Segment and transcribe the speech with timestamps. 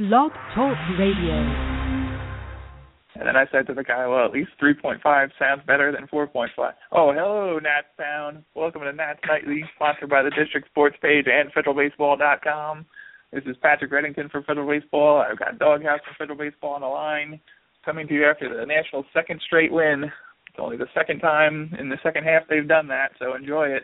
[0.00, 1.34] Blog Talk Radio.
[3.16, 4.96] And then I said to the guy, well, at least 3.5
[5.38, 6.48] sounds better than 4.5.
[6.90, 8.42] Oh, hello, Nats Town.
[8.54, 12.86] Welcome to Nats Nightly, sponsored by the District Sports page and FederalBaseball.com.
[13.30, 15.18] This is Patrick Reddington for Federal Baseball.
[15.20, 17.38] I've got Doghouse for Federal Baseball on the line,
[17.84, 20.04] coming to you after the Nationals' second straight win.
[20.04, 23.82] It's only the second time in the second half they've done that, so enjoy it.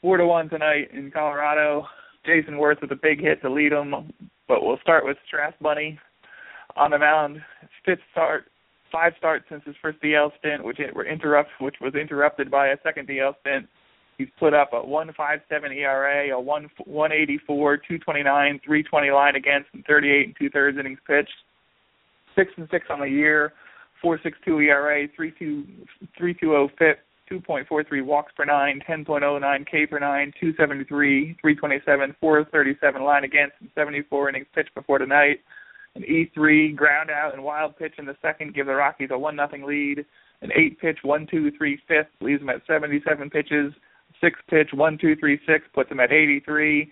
[0.00, 1.84] Four to one tonight in Colorado.
[2.26, 4.10] Jayson Werth with a big hit to lead them,
[4.50, 5.96] but we'll start with Strass Bunny
[6.76, 7.40] on the mound.
[7.86, 8.46] Fifth start,
[8.90, 12.76] five starts since his first DL stint, which were interrupt, which was interrupted by a
[12.82, 13.66] second DL stint.
[14.18, 20.26] He's put up a 1.57 ERA, a 1 184, 229, 320 line against, and 38
[20.26, 21.30] and two thirds innings pitched.
[22.34, 23.52] Six and six on the year,
[24.04, 26.98] 4.62 ERA, 3.20 FIP,
[27.32, 34.30] 2.43 walks per nine, 10.09 K per nine, 273, 327, 437 line against, and 74
[34.30, 35.40] innings pitched before tonight.
[35.94, 39.36] An E3 ground out and wild pitch in the second give the Rockies a one
[39.36, 40.04] nothing lead.
[40.42, 43.72] An eight pitch one two three fifth leaves them at 77 pitches.
[44.20, 46.90] Six pitch one two three six puts them at 83.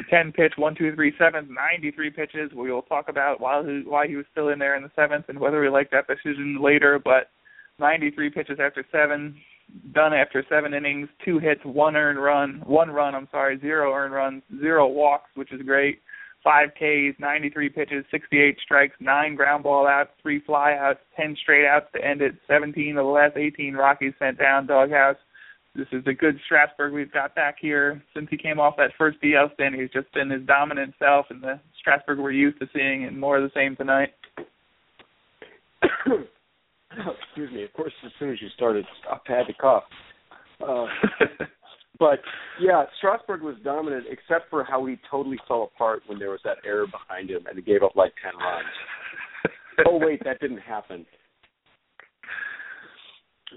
[0.00, 2.50] A 10 pitch one two three seventh 93 pitches.
[2.54, 5.26] We will talk about why he, why he was still in there in the seventh
[5.28, 6.98] and whether we like that decision later.
[6.98, 7.30] But
[7.78, 9.36] 93 pitches after seven,
[9.92, 14.14] done after seven innings, two hits, one earned run, one run, I'm sorry, zero earned
[14.14, 16.00] runs, zero walks, which is great.
[16.44, 21.66] Five Ks, 93 pitches, 68 strikes, nine ground ball outs, three fly outs, 10 straight
[21.66, 22.36] outs to end it.
[22.46, 25.16] 17 of the last 18 Rockies sent down doghouse.
[25.74, 28.02] This is the good Strasburg we've got back here.
[28.14, 31.42] Since he came off that first DL stint, he's just been his dominant self and
[31.42, 34.14] the Strasburg we're used to seeing, and more of the same tonight.
[37.26, 37.64] excuse me.
[37.64, 39.84] Of course, as soon as you started, I had to cough.
[40.66, 40.86] Uh,
[41.98, 42.20] but
[42.60, 46.58] yeah, Strasburg was dominant, except for how he totally fell apart when there was that
[46.64, 48.66] error behind him, and he gave up like ten runs.
[49.86, 51.06] oh wait, that didn't happen.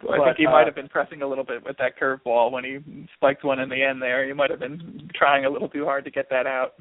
[0.03, 2.51] Well, I think he uh, might have been pressing a little bit with that curveball
[2.51, 4.25] when he spiked one in the end there.
[4.25, 6.75] He might have been trying a little too hard to get that out.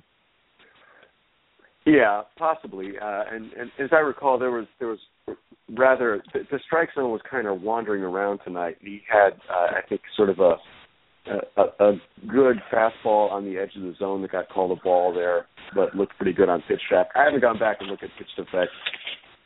[1.87, 2.93] Yeah, possibly.
[3.03, 4.99] Uh, and, and as I recall, there was there was
[5.77, 8.79] rather the, the strike zone was kind of wandering around tonight.
[8.81, 10.57] He had, uh, I think, sort of a,
[11.57, 11.93] a a
[12.27, 15.95] good fastball on the edge of the zone that got called a ball there, but
[15.95, 17.09] looked pretty good on pitch track.
[17.15, 18.69] I haven't gone back and looked at PITCHf/x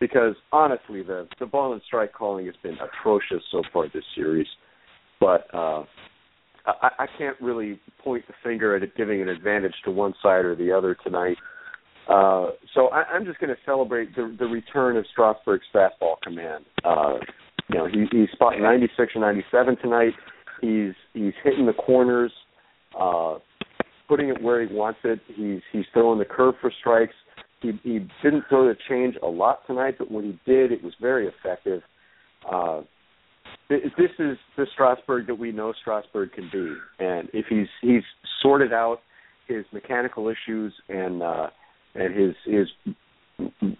[0.00, 4.46] because honestly, the the ball and strike calling has been atrocious so far this series.
[5.20, 5.84] But uh,
[6.66, 10.44] I, I can't really point the finger at it giving an advantage to one side
[10.44, 11.36] or the other tonight.
[12.08, 16.64] Uh, so I, I'm just going to celebrate the, the return of Strasburg's fastball command.
[16.84, 17.14] Uh,
[17.70, 20.12] you know, he, he's spotting 96 or 97 tonight.
[20.60, 22.32] He's he's hitting the corners,
[22.98, 23.38] uh,
[24.08, 25.20] putting it where he wants it.
[25.34, 27.14] He's he's throwing the curve for strikes.
[27.60, 30.92] He he didn't throw the change a lot tonight, but when he did, it was
[31.00, 31.82] very effective.
[32.50, 32.82] Uh,
[33.70, 38.02] this is the Strasburg that we know Strasburg can be, and if he's he's
[38.42, 39.00] sorted out
[39.48, 41.46] his mechanical issues and uh,
[41.94, 42.94] and his his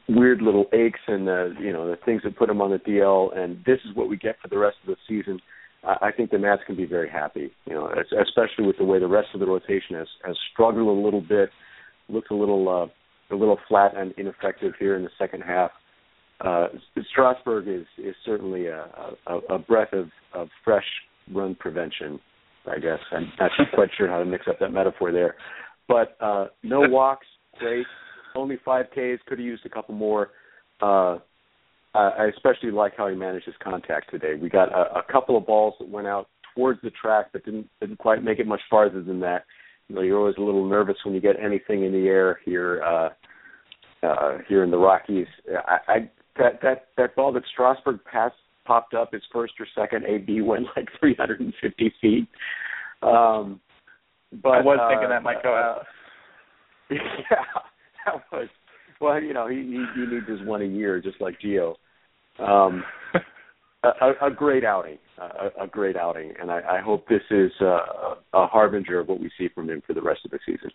[0.09, 3.37] weird little aches and uh, you know the things that put him on the DL,
[3.37, 5.41] and this is what we get for the rest of the season.
[5.87, 7.93] I think the Nats can be very happy, you know,
[8.23, 11.51] especially with the way the rest of the rotation has has struggled a little bit,
[12.09, 15.71] looked a little uh, a little flat and ineffective here in the second half.
[16.41, 16.69] Uh,
[17.13, 18.87] Strasburg is is certainly a,
[19.27, 20.87] a, a breath of, of fresh
[21.33, 22.19] run prevention.
[22.67, 25.35] I guess I'm not quite sure how to mix up that metaphor there,
[25.87, 27.27] but uh, no walks,
[27.59, 27.87] great
[28.35, 29.23] only five Ks.
[29.27, 30.31] Could have used a couple more.
[30.81, 31.19] Uh,
[31.95, 34.35] I especially like how he managed his contact today.
[34.35, 37.69] We got a, a couple of balls that went out towards the track, but didn't
[37.81, 39.45] didn't quite make it much farther than that.
[39.89, 42.83] You know, you're always a little nervous when you get anything in the air here
[42.83, 43.09] uh,
[44.05, 45.29] uh, here in the Rockies.
[45.67, 48.35] I, I that that that ball that Strasburg passed
[48.65, 52.29] popped up his first or second AB went like 350 feet.
[53.03, 53.61] Um,
[54.43, 55.87] but I was uh, thinking that might go out.
[56.91, 57.61] Yeah,
[58.05, 58.49] that was
[59.01, 61.75] well, you know, he he, he needs his one a year, just like Gio.
[62.39, 62.85] Um,
[63.85, 68.15] a, a great outing, a, a great outing, and I, I hope this is uh,
[68.33, 70.71] a harbinger of what we see from him for the rest of the season.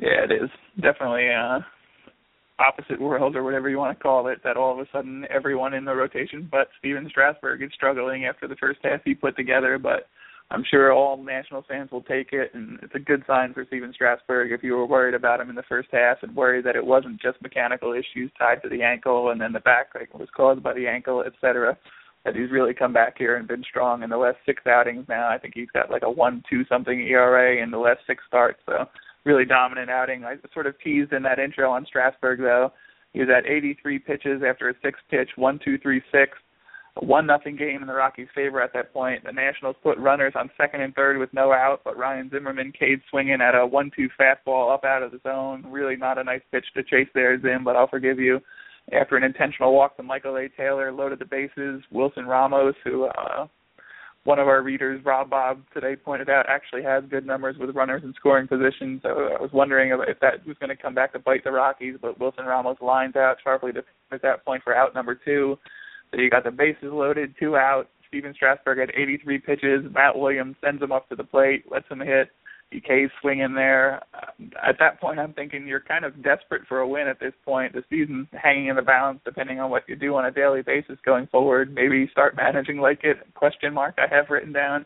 [0.00, 0.48] Yeah, it is
[0.80, 1.58] definitely uh,
[2.58, 4.38] opposite world or whatever you want to call it.
[4.44, 8.46] That all of a sudden everyone in the rotation but Stephen Strasburg is struggling after
[8.46, 10.08] the first half he put together, but
[10.50, 13.92] I'm sure all National fans will take it, and it's a good sign for Stephen
[13.92, 14.50] Strasburg.
[14.50, 17.20] If you were worried about him in the first half and worried that it wasn't
[17.20, 20.72] just mechanical issues tied to the ankle and then the back like was caused by
[20.72, 21.76] the ankle, etc.,
[22.24, 25.28] that he's really come back here and been strong in the last six outings now.
[25.28, 28.58] I think he's got like a one two something ERA in the last six starts.
[28.66, 28.86] So
[29.24, 30.24] really dominant outing.
[30.24, 32.72] I sort of teased in that intro on Strasburg though.
[33.12, 36.38] He was at 83 pitches after a six pitch one two three six
[37.00, 39.24] one nothing game in the Rockies' favor at that point.
[39.24, 43.02] The Nationals put runners on second and third with no out, but Ryan Zimmerman caved
[43.10, 45.64] swinging at a one-two fastball up out of the zone.
[45.68, 48.40] Really not a nice pitch to chase there, Zim, but I'll forgive you.
[48.92, 50.48] After an intentional walk to Michael A.
[50.48, 51.82] Taylor, loaded the bases.
[51.90, 53.46] Wilson Ramos, who uh,
[54.24, 58.02] one of our readers, Rob Bob, today pointed out actually has good numbers with runners
[58.04, 59.00] in scoring position.
[59.02, 61.96] So I was wondering if that was going to come back to bite the Rockies,
[62.00, 65.58] but Wilson Ramos lines out sharply to at that point for out number two.
[66.12, 67.88] So you got the bases loaded, two out.
[68.08, 69.84] Stephen Strasburg had 83 pitches.
[69.92, 72.30] Matt Williams sends him up to the plate, lets him hit.
[72.72, 74.02] DK's swinging there.
[74.12, 74.26] Uh,
[74.62, 77.72] at that point, I'm thinking you're kind of desperate for a win at this point.
[77.72, 80.98] The season's hanging in the balance, depending on what you do on a daily basis
[81.04, 81.72] going forward.
[81.72, 83.16] Maybe start managing like it.
[83.34, 83.98] Question mark.
[83.98, 84.84] I have written down.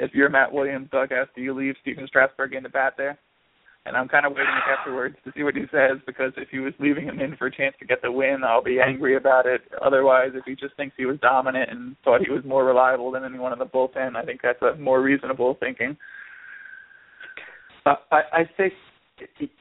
[0.00, 3.18] If you're Matt Williams, Doug, do you leave Stephen Strasburg in the bat there?
[3.84, 4.46] And I'm kind of waiting
[4.78, 7.56] afterwards to see what he says because if he was leaving him in for a
[7.56, 9.62] chance to get the win, I'll be angry about it.
[9.84, 13.24] Otherwise, if he just thinks he was dominant and thought he was more reliable than
[13.24, 15.96] anyone in the bullpen, I think that's a more reasonable thinking.
[17.84, 18.72] Uh, I, I think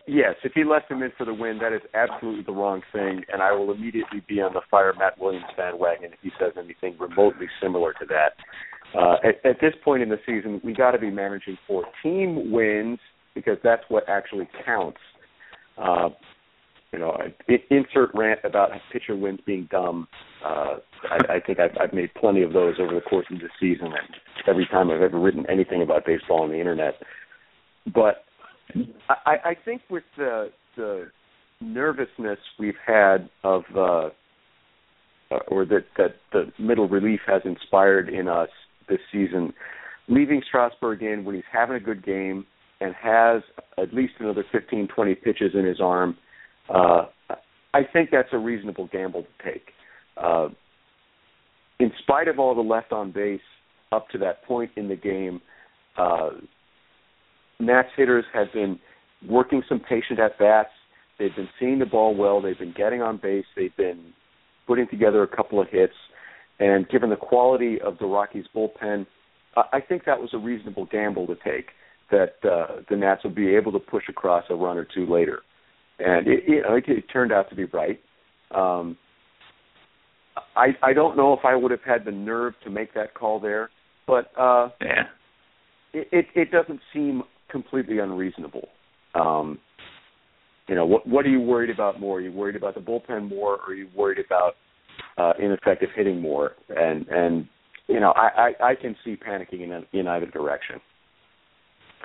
[0.08, 3.24] yes, if he left him in for the win, that is absolutely the wrong thing,
[3.32, 6.96] and I will immediately be on the fire Matt Williams bandwagon if he says anything
[7.00, 8.34] remotely similar to that.
[8.98, 12.52] Uh, at, at this point in the season, we got to be managing for team
[12.52, 13.00] wins
[13.36, 15.00] because that's what actually counts.
[15.78, 16.10] Uh,
[16.92, 17.18] you know,
[17.70, 20.08] insert rant about pitcher wins being dumb.
[20.46, 20.76] Uh,
[21.10, 23.88] I, I think I've, I've made plenty of those over the course of the season,
[23.88, 24.16] and
[24.48, 26.96] every time I've ever written anything about baseball on the internet.
[27.94, 28.26] But
[29.26, 31.10] I, I think with the the
[31.62, 34.10] nervousness we've had of uh,
[35.32, 38.50] uh, or that that the middle relief has inspired in us
[38.90, 39.54] this season,
[40.10, 42.46] leaving Strasburg in when he's having a good game
[42.82, 43.44] and has
[43.78, 46.18] at least another 15, 20 pitches in his arm,
[46.74, 47.06] uh,
[47.74, 49.68] I think that's a reasonable gamble to take.
[50.18, 50.50] Uh,
[51.80, 53.40] in spite of all the left on base
[53.92, 55.42] up to that point in the game,
[55.98, 56.32] uh,
[57.60, 58.80] Nats hitters have been
[59.30, 60.70] working some patient at bats.
[61.20, 62.42] They've been seeing the ball well.
[62.42, 63.46] They've been getting on base.
[63.56, 64.14] They've been
[64.68, 65.94] putting together a couple of hits.
[66.60, 69.06] And given the quality of the Rockies bullpen,
[69.56, 71.68] I think that was a reasonable gamble to take
[72.10, 75.42] that uh, the Nats will be able to push across a run or two later,
[76.00, 78.00] and it, it, it turned out to be right.
[78.54, 78.98] Um,
[80.56, 83.40] I I don't know if I would have had the nerve to make that call
[83.40, 83.70] there,
[84.08, 85.04] but uh, yeah,
[85.94, 88.68] it, it it doesn't seem completely unreasonable.
[89.16, 89.60] Um,
[90.68, 92.18] you know, what what are you worried about more?
[92.18, 94.56] Are you worried about the bullpen more, or are you worried about
[95.18, 96.54] uh, ineffective hitting more?
[96.70, 97.48] And and
[97.88, 100.80] you know, I I, I can see panicking in in either direction.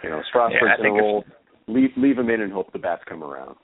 [0.02, 1.24] You know, Strasburg's yeah, in a role.
[1.68, 3.56] Leave leave him in and hope the bats come around.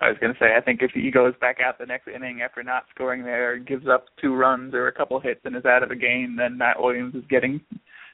[0.00, 2.40] I was going to say, I think if he goes back out the next inning
[2.42, 5.82] after not scoring there, gives up two runs or a couple hits and is out
[5.82, 7.60] of the game, then Matt Williams is getting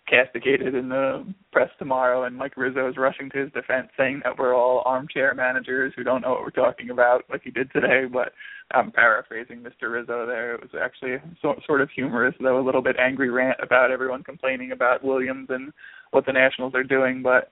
[0.08, 4.38] castigated in the press tomorrow, and Mike Rizzo is rushing to his defense, saying that
[4.38, 8.04] we're all armchair managers who don't know what we're talking about, like he did today.
[8.10, 8.32] But
[8.72, 9.92] I'm paraphrasing Mr.
[9.92, 10.54] Rizzo there.
[10.54, 14.22] It was actually so, sort of humorous, though a little bit angry rant about everyone
[14.22, 15.72] complaining about Williams and
[16.10, 17.22] what the Nationals are doing.
[17.22, 17.50] But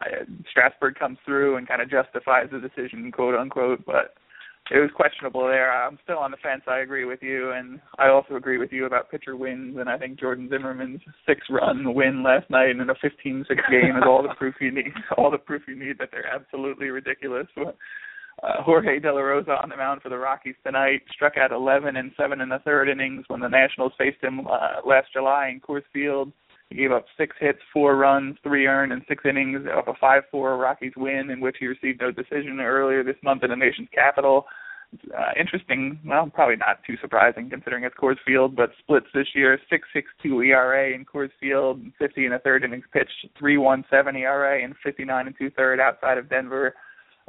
[0.00, 3.84] uh, Strasburg comes through and kind of justifies the decision, quote unquote.
[3.84, 4.14] But
[4.70, 5.72] it was questionable there.
[5.72, 6.62] I'm still on the fence.
[6.68, 9.76] I agree with you, and I also agree with you about pitcher wins.
[9.78, 14.22] And I think Jordan Zimmermann's six-run win last night in a 15-6 game is all
[14.22, 14.92] the proof you need.
[15.18, 17.48] All the proof you need that they're absolutely ridiculous.
[17.56, 21.96] Uh, Jorge De La Rosa on the mound for the Rockies tonight struck out 11
[21.96, 25.60] and seven in the third innings when the Nationals faced him uh, last July in
[25.60, 26.32] Coors Field.
[26.70, 30.60] He gave up six hits, four runs, three earned, and six innings of a 5-4
[30.60, 34.46] Rockies win, in which he received no decision earlier this month in the nation's capital.
[35.16, 39.58] Uh, interesting, well, probably not too surprising considering it's Coors Field, but splits this year:
[39.70, 45.26] 6.62 ERA in Coors Field, 50 and a third innings pitched, 3.17 ERA, and 59
[45.26, 46.74] and two two third outside of Denver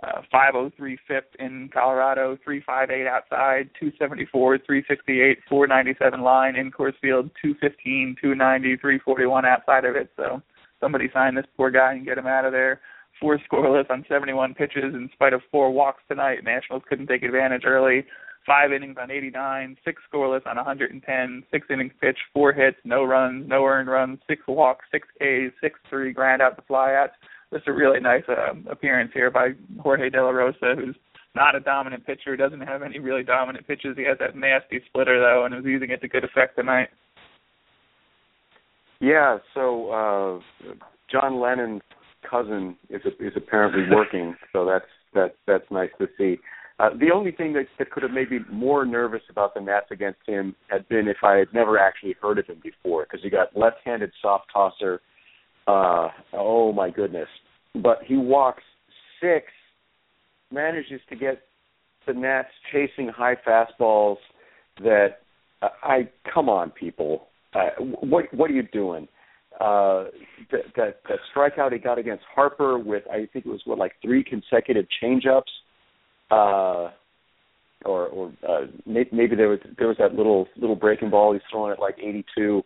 [0.03, 8.15] uh, 503 fifth in Colorado, 358 outside, 274, 368, 497 line in Coors Field, 215,
[8.20, 10.10] 290, 341 outside of it.
[10.17, 10.41] So
[10.79, 12.81] somebody sign this poor guy and get him out of there.
[13.20, 16.43] Four scoreless on 71 pitches in spite of four walks tonight.
[16.43, 18.05] Nationals couldn't take advantage early.
[18.48, 23.48] Five innings on 89, six scoreless on 110, six innings pitched, four hits, no runs,
[23.48, 27.12] no earned runs, six walks, six Ks, six three ground out the flyouts
[27.53, 30.96] just a really nice uh, appearance here by Jorge De La Rosa, who's
[31.36, 33.96] not a dominant pitcher, doesn't have any really dominant pitches.
[33.98, 36.89] He has that nasty splitter though, and is using it to good effect tonight.
[39.00, 41.81] Yeah, so uh John Lennon
[42.29, 46.38] cousin is is apparently working, so that's that's that's nice to see.
[46.79, 49.86] Uh, the only thing that, that could have made me more nervous about the Nats
[49.91, 53.29] against him had been if I had never actually heard of him before, because he
[53.29, 55.00] got left-handed soft tosser.
[55.68, 57.27] Uh, oh my goodness!
[57.75, 58.63] But he walks
[59.22, 59.48] six,
[60.51, 61.41] manages to get
[62.08, 64.18] the Nats chasing high fastballs.
[64.84, 65.20] That
[65.62, 67.27] uh, I come on, people.
[67.53, 69.08] Uh, what what are you doing?
[69.60, 70.06] Uh,
[70.51, 73.94] that, that that strikeout he got against Harper with I think it was what like
[74.01, 75.44] three consecutive changeups
[76.32, 76.91] uh,
[77.86, 81.72] or or uh, maybe there was there was that little little breaking ball he's throwing
[81.72, 82.63] at like 82.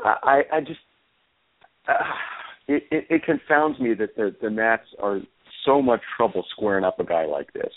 [0.00, 0.80] I I just
[1.88, 1.92] uh,
[2.68, 5.20] it, it it confounds me that the the Nats are
[5.64, 7.72] so much trouble squaring up a guy like this.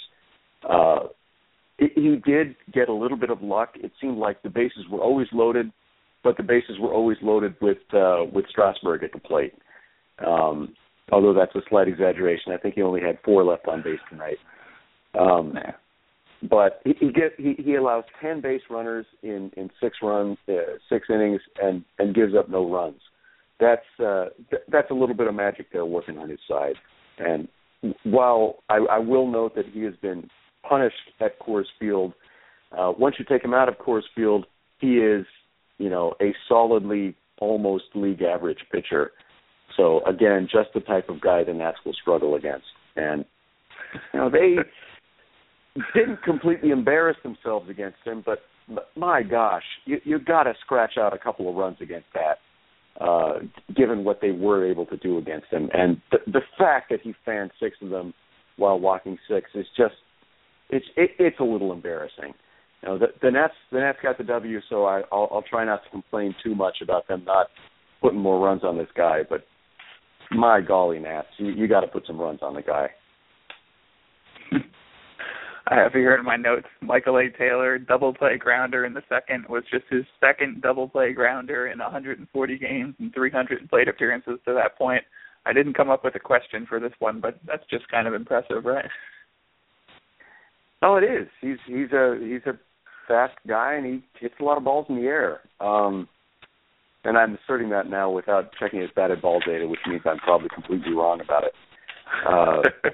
[0.67, 1.07] Uh,
[1.77, 3.71] it, he did get a little bit of luck.
[3.75, 5.71] It seemed like the bases were always loaded,
[6.23, 9.53] but the bases were always loaded with uh, with Strasburg at the plate.
[10.25, 10.75] Um,
[11.11, 12.51] although that's a slight exaggeration.
[12.53, 14.37] I think he only had four left on base tonight.
[15.19, 15.71] Um, nah.
[16.49, 20.77] But he, he get he, he allows ten base runners in in six runs, uh,
[20.89, 22.99] six innings, and and gives up no runs.
[23.59, 26.75] That's uh, th- that's a little bit of magic there working on his side.
[27.19, 27.47] And
[28.03, 30.29] while I, I will note that he has been
[30.67, 32.13] punished at Coors Field,
[32.77, 34.45] uh, once you take him out of Coors Field,
[34.79, 35.25] he is
[35.77, 39.11] you know a solidly almost league average pitcher.
[39.77, 42.65] So again, just the type of guy the Nats will struggle against.
[42.95, 43.25] And
[44.13, 44.57] you know they
[45.93, 48.39] didn't completely embarrass themselves against him, but
[48.95, 52.39] my gosh, you you got to scratch out a couple of runs against that.
[52.99, 53.39] Uh,
[53.75, 57.13] given what they were able to do against him, and the, the fact that he
[57.25, 58.13] fanned six of them
[58.55, 59.95] while walking six is just
[60.69, 62.33] it's it, it's a little embarrassing.
[62.81, 65.65] You know, the, the Nets the Nets got the W, so I I'll, I'll try
[65.65, 67.47] not to complain too much about them not
[68.01, 69.45] putting more runs on this guy, but
[70.31, 72.87] my golly, Nats, you, you got to put some runs on the guy.
[75.67, 77.29] I have here in my notes Michael A.
[77.29, 81.79] Taylor double play grounder in the second was just his second double play grounder in
[81.79, 85.03] 140 games and 300 plate appearances to that point.
[85.45, 88.13] I didn't come up with a question for this one, but that's just kind of
[88.13, 88.85] impressive, right?
[90.83, 91.27] Oh, it is.
[91.41, 92.59] He's he's a he's a
[93.07, 95.41] fast guy and he hits a lot of balls in the air.
[95.59, 96.07] Um
[97.05, 100.49] and I'm asserting that now without checking his batted ball data, which means I'm probably
[100.53, 101.53] completely wrong about it.
[102.27, 102.61] Uh,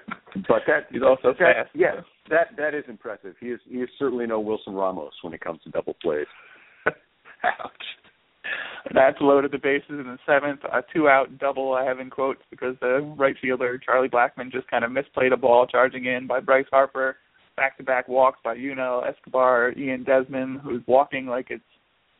[0.48, 1.70] but that he's also that, fast.
[1.74, 1.98] Yes,
[2.30, 3.36] that that is impressive.
[3.40, 6.28] He is he is certainly no Wilson Ramos when it comes to double plays.
[6.86, 7.72] Ouch.
[8.94, 10.62] That's loaded the bases in the seventh.
[10.64, 14.70] A two out double I have in quotes because the right fielder Charlie Blackmon just
[14.70, 17.18] kind of misplayed a ball charging in by Bryce Harper.
[17.58, 21.64] Back to back walks by Yunel Escobar, Ian Desmond, who's walking like it's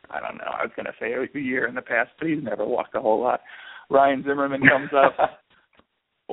[0.10, 2.66] I don't know, I was gonna say a year in the past, but he's never
[2.66, 3.42] walked a whole lot.
[3.90, 5.16] Ryan Zimmerman comes up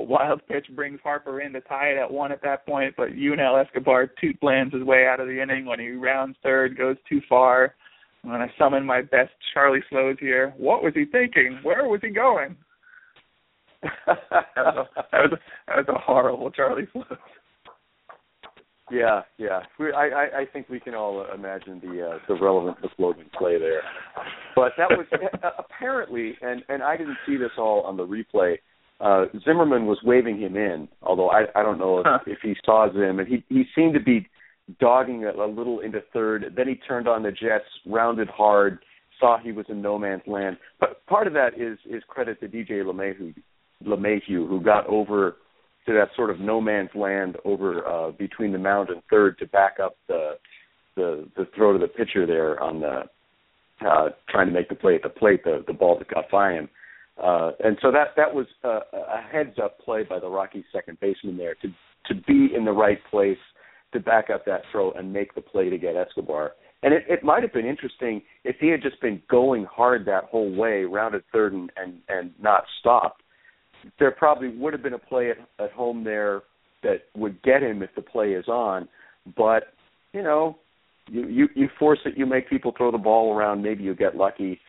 [0.09, 3.55] wild pitch brings Harper in to tie it at one at that point, but Yunel
[3.57, 7.21] Escobar two lands his way out of the inning when he rounds third, goes too
[7.29, 7.75] far.
[8.23, 10.53] And I summon my best Charlie Slowes here.
[10.57, 11.59] What was he thinking?
[11.63, 12.57] Where was he going?
[13.81, 14.17] that,
[14.57, 15.37] was a, that, was a,
[15.67, 17.05] that was a horrible Charlie Slowes.
[18.91, 19.59] Yeah, yeah.
[19.79, 23.29] We, I, I, I think we can all imagine the uh, the relevance of Logan
[23.37, 23.83] play there.
[24.55, 25.05] But that was
[25.59, 28.57] apparently, and and I didn't see this all on the replay
[28.99, 32.19] uh, Zimmerman was waving him in, although I, I don't know if, huh.
[32.27, 34.27] if he saw Zim, and he he seemed to be
[34.79, 36.53] dogging it a little into third.
[36.55, 38.79] Then he turned on the Jets, rounded hard,
[39.19, 40.57] saw he was in no man's land.
[40.79, 43.33] But part of that is is credit to DJ LeMahieu,
[43.85, 45.37] LeMahieu who got over
[45.85, 49.47] to that sort of no man's land over uh, between the mound and third to
[49.47, 50.33] back up the
[50.95, 53.03] the the throw to the pitcher there on the
[53.85, 56.51] uh, trying to make the play at the plate, the the ball that got by
[56.51, 56.69] him.
[57.21, 60.99] Uh, and so that that was a, a heads up play by the Rockies second
[60.99, 61.67] baseman there to
[62.07, 63.37] to be in the right place
[63.91, 66.53] to back up that throw and make the play to get Escobar.
[66.81, 70.25] And it, it might have been interesting if he had just been going hard that
[70.25, 73.21] whole way, rounded third and and, and not stopped.
[73.97, 76.43] There probably would have been a play at, at home there
[76.83, 78.87] that would get him if the play is on.
[79.35, 79.73] But
[80.13, 80.57] you know,
[81.09, 83.61] you you, you force it, you make people throw the ball around.
[83.61, 84.59] Maybe you get lucky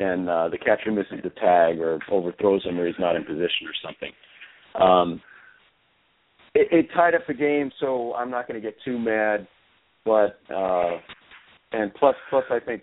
[0.00, 3.66] and uh, the catcher misses the tag or overthrows him or he's not in position
[3.66, 4.12] or something.
[4.80, 5.20] Um,
[6.54, 9.46] it, it tied up the game, so I'm not going to get too mad.
[10.04, 10.98] But uh,
[11.72, 12.82] and plus, plus I think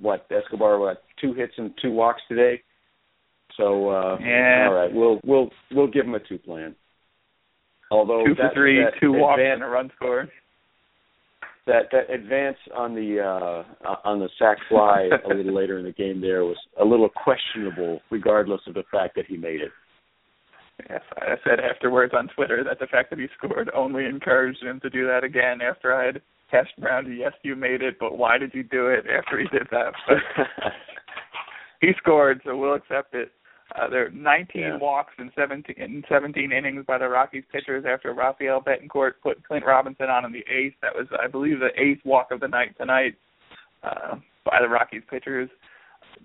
[0.00, 2.62] what Escobar what two hits and two walks today.
[3.56, 6.74] So uh, yeah, all right, we'll we'll we'll give him a two plan.
[7.90, 10.28] Although two for three, that two walks and a run score
[11.66, 15.92] that that advance on the uh on the sac fly a little later in the
[15.92, 19.72] game there was a little questionable regardless of the fact that he made it
[20.90, 24.78] Yes, I said afterwards on Twitter that the fact that he scored only encouraged him
[24.80, 28.38] to do that again after I had Hash Brown, yes, you made it, but why
[28.38, 29.92] did you do it after he did that?
[30.06, 30.18] But
[31.80, 33.32] he scored, so we'll accept it.
[33.74, 34.76] Uh, there are 19 yeah.
[34.76, 39.66] walks in 17, in 17 innings by the Rockies pitchers after Rafael Betancourt put Clint
[39.66, 40.76] Robinson on in the eighth.
[40.82, 43.16] That was, I believe, the eighth walk of the night tonight
[43.82, 45.50] uh, by the Rockies pitchers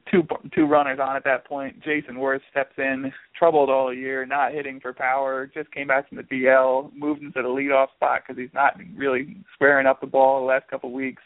[0.10, 1.81] two two runners on at that point.
[1.83, 5.50] Jayson Werth steps in, troubled all year, not hitting for power.
[5.53, 9.38] Just came back from the DL, moved into the leadoff spot because he's not really
[9.53, 11.21] squaring up the ball the last couple of weeks.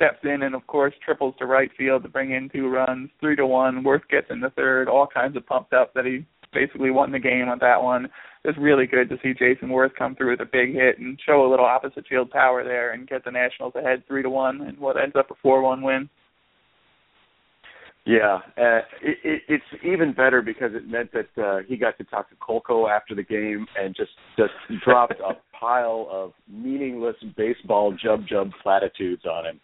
[0.00, 3.36] Steps in and of course triples to right field to bring in two runs, three
[3.36, 3.84] to one.
[3.84, 7.18] Werth gets in the third, all kinds of pumped up that he basically won the
[7.18, 8.08] game on that one.
[8.42, 11.46] It's really good to see Jayson Werth come through with a big hit and show
[11.46, 14.78] a little opposite field power there and get the Nationals ahead three to one and
[14.78, 16.08] what ends up a four one win.
[18.06, 22.04] Yeah, uh, it, it, it's even better because it meant that uh, he got to
[22.04, 24.52] talk to Kolko after the game and just just
[24.82, 29.60] dropped a pile of meaningless baseball jub jub platitudes on him.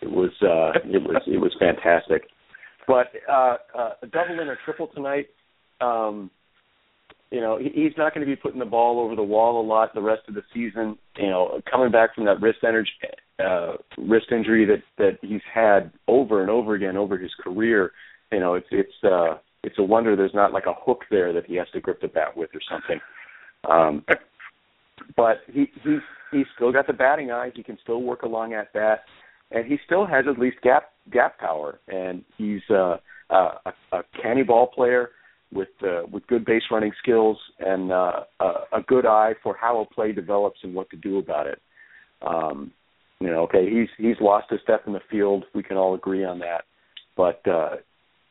[0.00, 2.22] It was uh, it was it was fantastic.
[2.86, 5.26] But uh, uh, a double in or triple tonight.
[5.80, 6.30] Um,
[7.30, 9.92] you know, he's not going to be putting the ball over the wall a lot
[9.94, 10.96] the rest of the season.
[11.18, 12.90] You know, coming back from that wrist energy,
[13.38, 17.92] uh, wrist injury that that he's had over and over again over his career.
[18.32, 21.46] You know, it's it's uh, it's a wonder there's not like a hook there that
[21.46, 23.00] he has to grip the bat with or something.
[23.68, 24.04] Um,
[25.16, 26.00] but he he's
[26.32, 27.50] he's still got the batting eye.
[27.54, 29.00] He can still work along at bat,
[29.50, 31.80] and he still has at least gap gap power.
[31.88, 32.96] And he's uh,
[33.30, 35.10] uh, a, a canny ball player
[35.52, 39.80] with uh, with good base running skills and uh, a, a good eye for how
[39.80, 41.60] a play develops and what to do about it.
[42.22, 42.72] Um,
[43.20, 45.44] you know, okay, he's he's lost a step in the field.
[45.54, 46.64] We can all agree on that,
[47.16, 47.76] but uh,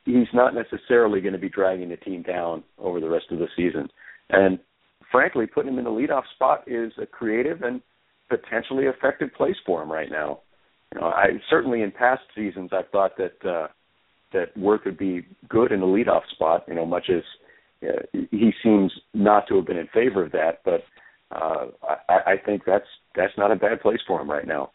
[0.06, 3.48] he's not necessarily going to be dragging the team down over the rest of the
[3.56, 3.90] season.
[4.30, 4.60] And
[5.12, 7.82] frankly, putting him in the leadoff spot is a creative and
[8.30, 10.40] potentially effective place for him right now.
[10.94, 13.68] You know, I certainly in past seasons I've thought that uh,
[14.34, 16.64] that Werth would be good in the leadoff spot.
[16.68, 17.24] You know, much as
[17.84, 20.84] uh, he seems not to have been in favor of that, but
[21.32, 21.68] uh,
[22.10, 24.72] I, I think that's that's not a bad place for him right now.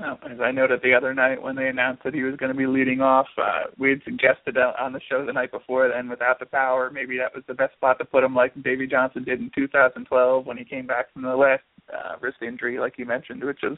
[0.00, 2.56] Well, as I noted the other night when they announced that he was going to
[2.56, 6.38] be leading off, uh, we had suggested on the show the night before then without
[6.38, 9.40] the power, maybe that was the best spot to put him like Davey Johnson did
[9.40, 13.42] in 2012 when he came back from the last uh, wrist injury, like you mentioned,
[13.42, 13.76] which was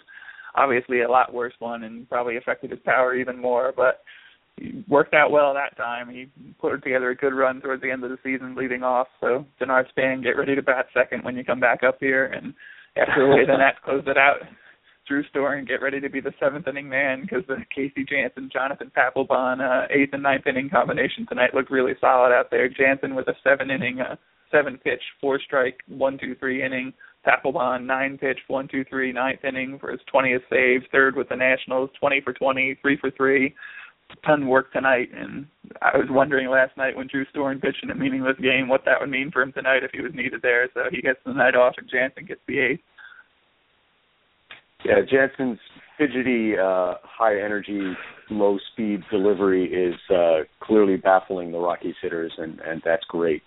[0.54, 3.72] obviously a lot worse one and probably affected his power even more.
[3.76, 4.00] But
[4.56, 6.10] he worked out well that time.
[6.10, 6.28] He
[6.60, 9.08] put together a good run towards the end of the season, leading off.
[9.20, 12.26] So Denard Span, get ready to bat second when you come back up here.
[12.26, 12.54] And
[12.96, 14.40] after the way the Nats closed it out,
[15.10, 18.92] Drew Storen get ready to be the seventh inning man because the Casey Janssen, Jonathan
[18.96, 22.68] Papelbon uh, eighth and ninth inning combination tonight looked really solid out there.
[22.68, 24.14] Janssen with a seven inning, uh,
[24.50, 26.92] seven pitch, four strike, one two three inning.
[27.26, 30.80] Papelbon nine pitch, one two three ninth inning for his twentieth save.
[30.90, 33.54] Third with the Nationals, twenty for twenty, three for three
[34.24, 35.46] ton work tonight, and
[35.82, 39.00] I was wondering last night when Drew Storen pitched in a meaningless game what that
[39.00, 40.68] would mean for him tonight if he was needed there.
[40.74, 42.80] So he gets the night off, and Janssen gets the eighth.
[44.84, 45.58] Yeah, Janssen's
[45.98, 47.92] fidgety, uh, high energy,
[48.30, 53.42] low speed delivery is uh, clearly baffling the Rockies hitters, and and that's great.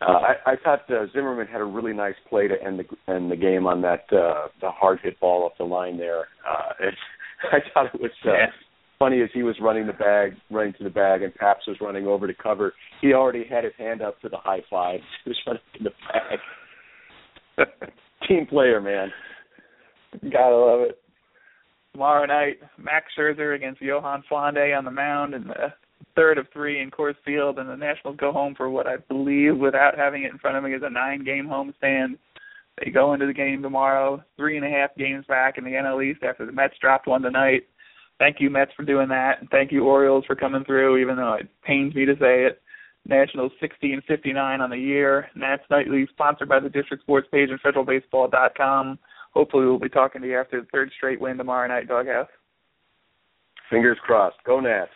[0.00, 3.30] Uh, I, I thought uh, Zimmerman had a really nice play to end the end
[3.30, 6.20] the game on that uh, the hard hit ball off the line there.
[6.48, 6.94] Uh, it,
[7.52, 8.46] I thought it was uh, yeah
[9.00, 12.06] funny as he was running the bag, running to the bag, and Paps was running
[12.06, 12.74] over to cover.
[13.00, 15.00] He already had his hand up to the high five.
[15.24, 17.68] He was running in the bag.
[18.28, 19.08] Team player, man.
[20.30, 21.00] Gotta love it.
[21.92, 25.72] Tomorrow night, Max Scherzer against Yohan Flande on the mound in the
[26.16, 29.56] third of three in Coors Field, and the Nationals go home for what I believe,
[29.56, 32.18] without having it in front of me, is a nine-game homestand.
[32.82, 36.04] They go into the game tomorrow, three and a half games back in the NL
[36.04, 37.64] East after the Mets dropped one tonight
[38.20, 40.98] thank you Mets for doing that, and thank you Orioles for coming through.
[40.98, 42.62] Even though it pains me to say it,
[43.08, 45.28] Nationals 60 and 59 on the year.
[45.34, 48.98] Nats Nightly, sponsored by the District Sports page and FederalBaseball.com.
[49.32, 52.28] Hopefully, we'll be talking to you after the third straight win tomorrow night, Doghouse.
[53.70, 54.36] Fingers crossed.
[54.44, 54.90] Go Nats.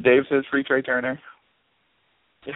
[0.00, 1.20] Dave says free Trea Turner.